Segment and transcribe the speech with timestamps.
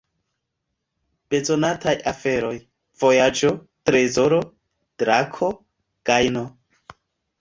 [1.33, 2.55] Bezonataj aferoj:
[3.03, 3.53] vojaĝo,
[3.91, 4.41] trezoro,
[5.05, 5.55] drako,
[6.13, 6.47] gajno.